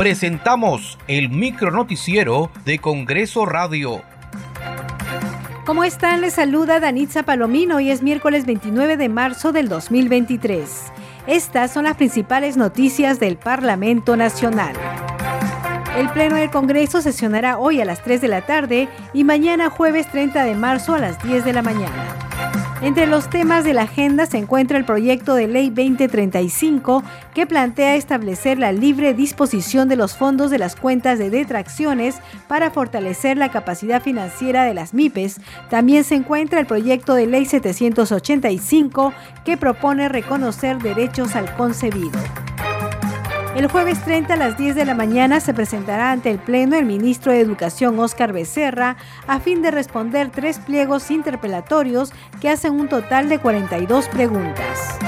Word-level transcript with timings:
presentamos 0.00 0.98
el 1.08 1.28
micro 1.28 1.70
noticiero 1.70 2.50
de 2.64 2.78
Congreso 2.78 3.44
Radio. 3.44 4.00
¿Cómo 5.66 5.84
están? 5.84 6.22
Les 6.22 6.32
saluda 6.32 6.80
Danitza 6.80 7.22
Palomino. 7.22 7.76
Hoy 7.76 7.90
es 7.90 8.02
miércoles 8.02 8.46
29 8.46 8.96
de 8.96 9.10
marzo 9.10 9.52
del 9.52 9.68
2023. 9.68 10.84
Estas 11.26 11.74
son 11.74 11.84
las 11.84 11.98
principales 11.98 12.56
noticias 12.56 13.20
del 13.20 13.36
Parlamento 13.36 14.16
Nacional. 14.16 14.74
El 15.98 16.08
Pleno 16.08 16.36
del 16.36 16.48
Congreso 16.48 17.02
sesionará 17.02 17.58
hoy 17.58 17.82
a 17.82 17.84
las 17.84 18.02
3 18.02 18.22
de 18.22 18.28
la 18.28 18.40
tarde 18.40 18.88
y 19.12 19.24
mañana 19.24 19.68
jueves 19.68 20.10
30 20.10 20.44
de 20.44 20.54
marzo 20.54 20.94
a 20.94 20.98
las 20.98 21.22
10 21.22 21.44
de 21.44 21.52
la 21.52 21.60
mañana. 21.60 22.19
Entre 22.82 23.06
los 23.06 23.28
temas 23.28 23.62
de 23.62 23.74
la 23.74 23.82
agenda 23.82 24.24
se 24.24 24.38
encuentra 24.38 24.78
el 24.78 24.86
proyecto 24.86 25.34
de 25.34 25.46
ley 25.48 25.68
2035 25.68 27.02
que 27.34 27.46
plantea 27.46 27.94
establecer 27.94 28.58
la 28.58 28.72
libre 28.72 29.12
disposición 29.12 29.86
de 29.86 29.96
los 29.96 30.16
fondos 30.16 30.50
de 30.50 30.56
las 30.56 30.76
cuentas 30.76 31.18
de 31.18 31.28
detracciones 31.28 32.16
para 32.48 32.70
fortalecer 32.70 33.36
la 33.36 33.50
capacidad 33.50 34.02
financiera 34.02 34.64
de 34.64 34.72
las 34.72 34.94
MIPES. 34.94 35.42
También 35.68 36.04
se 36.04 36.14
encuentra 36.14 36.58
el 36.58 36.66
proyecto 36.66 37.12
de 37.12 37.26
ley 37.26 37.44
785 37.44 39.12
que 39.44 39.58
propone 39.58 40.08
reconocer 40.08 40.78
derechos 40.78 41.36
al 41.36 41.54
concebido. 41.56 42.18
El 43.56 43.66
jueves 43.66 44.00
30 44.04 44.34
a 44.34 44.36
las 44.36 44.56
10 44.56 44.76
de 44.76 44.84
la 44.84 44.94
mañana 44.94 45.40
se 45.40 45.52
presentará 45.52 46.12
ante 46.12 46.30
el 46.30 46.38
Pleno 46.38 46.76
el 46.76 46.84
ministro 46.84 47.32
de 47.32 47.40
Educación 47.40 47.98
Óscar 47.98 48.32
Becerra 48.32 48.96
a 49.26 49.40
fin 49.40 49.60
de 49.60 49.72
responder 49.72 50.30
tres 50.30 50.60
pliegos 50.60 51.10
interpelatorios 51.10 52.12
que 52.40 52.48
hacen 52.48 52.78
un 52.78 52.88
total 52.88 53.28
de 53.28 53.40
42 53.40 54.08
preguntas. 54.08 54.98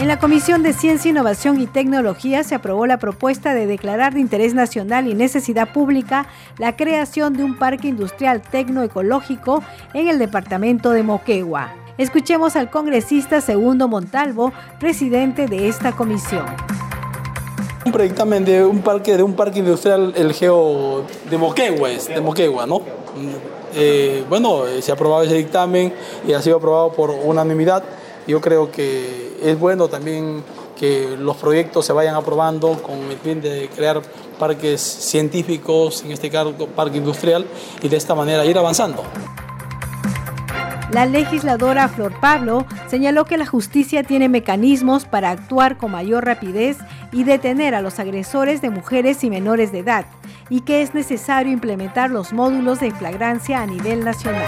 En 0.00 0.08
la 0.08 0.18
Comisión 0.18 0.62
de 0.64 0.72
Ciencia, 0.72 1.10
Innovación 1.10 1.60
y 1.60 1.66
Tecnología 1.68 2.42
se 2.42 2.56
aprobó 2.56 2.86
la 2.86 2.98
propuesta 2.98 3.54
de 3.54 3.66
declarar 3.66 4.14
de 4.14 4.20
interés 4.20 4.52
nacional 4.54 5.06
y 5.06 5.14
necesidad 5.14 5.72
pública 5.72 6.26
la 6.58 6.76
creación 6.76 7.34
de 7.34 7.44
un 7.44 7.56
parque 7.56 7.88
industrial 7.88 8.42
tecnoecológico 8.42 9.62
en 9.94 10.08
el 10.08 10.18
departamento 10.18 10.90
de 10.90 11.04
Moquegua. 11.04 11.72
Escuchemos 11.98 12.56
al 12.56 12.68
congresista 12.70 13.40
Segundo 13.40 13.88
Montalvo, 13.88 14.52
presidente 14.78 15.46
de 15.46 15.68
esta 15.68 15.92
comisión 15.92 16.46
un 17.88 17.92
predictamen 17.92 18.44
de 18.44 18.62
un 18.62 18.82
parque, 18.82 19.16
de 19.16 19.22
un 19.22 19.32
parque 19.32 19.60
industrial, 19.60 20.12
el 20.14 20.34
Geo 20.34 21.04
de 21.30 21.38
Moquegua, 21.38 21.88
de 21.88 22.20
Moquegua, 22.20 22.66
¿no? 22.66 22.82
Eh, 23.74 24.24
bueno, 24.28 24.66
eh, 24.66 24.82
se 24.82 24.90
ha 24.90 24.94
aprobado 24.94 25.22
ese 25.22 25.36
dictamen 25.36 25.94
y 26.26 26.34
ha 26.34 26.42
sido 26.42 26.58
aprobado 26.58 26.92
por 26.92 27.08
unanimidad. 27.08 27.82
Yo 28.26 28.42
creo 28.42 28.70
que 28.70 29.38
es 29.42 29.58
bueno 29.58 29.88
también 29.88 30.44
que 30.78 31.16
los 31.18 31.38
proyectos 31.38 31.86
se 31.86 31.94
vayan 31.94 32.14
aprobando 32.14 32.74
con 32.82 32.98
el 33.10 33.16
fin 33.16 33.40
de 33.40 33.70
crear 33.74 34.02
parques 34.38 34.82
científicos, 34.82 36.04
en 36.04 36.12
este 36.12 36.28
caso 36.28 36.54
parque 36.76 36.98
industrial, 36.98 37.46
y 37.80 37.88
de 37.88 37.96
esta 37.96 38.14
manera 38.14 38.44
ir 38.44 38.58
avanzando. 38.58 39.02
La 40.90 41.04
legisladora 41.04 41.86
Flor 41.88 42.18
Pablo 42.18 42.64
señaló 42.86 43.26
que 43.26 43.36
la 43.36 43.44
justicia 43.44 44.04
tiene 44.04 44.30
mecanismos 44.30 45.04
para 45.04 45.30
actuar 45.30 45.76
con 45.76 45.90
mayor 45.92 46.24
rapidez 46.24 46.78
y 47.12 47.24
detener 47.24 47.74
a 47.74 47.82
los 47.82 47.98
agresores 47.98 48.62
de 48.62 48.70
mujeres 48.70 49.22
y 49.22 49.28
menores 49.28 49.70
de 49.70 49.80
edad 49.80 50.06
y 50.48 50.62
que 50.62 50.80
es 50.80 50.94
necesario 50.94 51.52
implementar 51.52 52.10
los 52.10 52.32
módulos 52.32 52.80
de 52.80 52.90
flagrancia 52.90 53.60
a 53.60 53.66
nivel 53.66 54.02
nacional. 54.02 54.46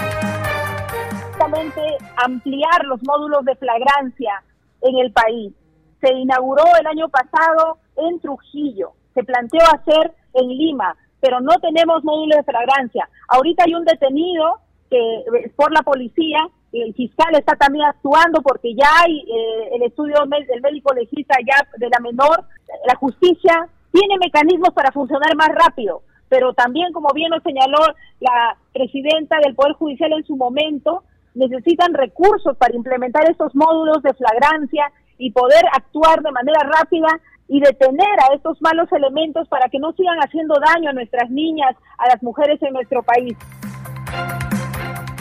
Ampliar 2.23 2.85
los 2.85 3.01
módulos 3.03 3.45
de 3.45 3.55
flagrancia 3.55 4.43
en 4.81 4.97
el 4.97 5.11
país. 5.11 5.53
Se 6.01 6.11
inauguró 6.13 6.63
el 6.79 6.87
año 6.87 7.07
pasado 7.09 7.77
en 7.97 8.19
Trujillo, 8.19 8.93
se 9.13 9.23
planteó 9.23 9.61
hacer 9.65 10.13
en 10.33 10.47
Lima, 10.47 10.95
pero 11.19 11.39
no 11.39 11.53
tenemos 11.61 12.03
módulos 12.03 12.37
de 12.37 12.43
flagrancia. 12.43 13.09
Ahorita 13.27 13.63
hay 13.65 13.75
un 13.75 13.85
detenido 13.85 14.59
que 14.91 15.49
por 15.55 15.71
la 15.71 15.81
policía, 15.81 16.47
el 16.73 16.93
fiscal 16.93 17.33
está 17.33 17.55
también 17.55 17.85
actuando 17.85 18.41
porque 18.41 18.75
ya 18.75 18.87
hay 19.03 19.19
eh, 19.19 19.75
el 19.75 19.83
estudio 19.83 20.17
del 20.27 20.61
médico 20.61 20.93
legista 20.93 21.35
ya 21.45 21.65
de 21.77 21.89
la 21.89 21.99
menor, 22.01 22.43
la 22.85 22.95
justicia 22.95 23.67
tiene 23.91 24.17
mecanismos 24.19 24.73
para 24.73 24.91
funcionar 24.91 25.35
más 25.35 25.49
rápido, 25.49 26.03
pero 26.29 26.53
también, 26.53 26.91
como 26.93 27.09
bien 27.13 27.29
nos 27.29 27.41
señaló 27.43 27.79
la 28.19 28.57
presidenta 28.73 29.37
del 29.43 29.55
Poder 29.55 29.73
Judicial 29.73 30.13
en 30.13 30.25
su 30.25 30.35
momento, 30.35 31.03
necesitan 31.35 31.93
recursos 31.93 32.57
para 32.57 32.75
implementar 32.75 33.29
estos 33.29 33.55
módulos 33.55 34.03
de 34.03 34.13
flagrancia 34.13 34.91
y 35.17 35.31
poder 35.31 35.63
actuar 35.73 36.21
de 36.21 36.31
manera 36.31 36.59
rápida 36.63 37.07
y 37.47 37.61
detener 37.61 38.19
a 38.29 38.33
estos 38.33 38.61
malos 38.61 38.91
elementos 38.91 39.47
para 39.47 39.69
que 39.69 39.79
no 39.79 39.93
sigan 39.93 40.17
haciendo 40.19 40.55
daño 40.55 40.89
a 40.89 40.93
nuestras 40.93 41.29
niñas, 41.29 41.75
a 41.97 42.07
las 42.07 42.21
mujeres 42.23 42.61
en 42.61 42.73
nuestro 42.73 43.03
país. 43.03 43.37